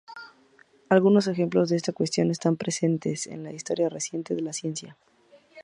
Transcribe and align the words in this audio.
Algunos 0.89 1.27
ejemplos 1.27 1.69
de 1.69 1.75
esta 1.77 1.93
cuestión 1.93 2.31
están 2.31 2.57
presentes 2.57 3.27
en 3.27 3.43
la 3.43 3.51
historia 3.53 3.87
reciente 3.87 4.33
de 4.33 4.41
la 4.41 4.51
ciencia. 4.51 4.97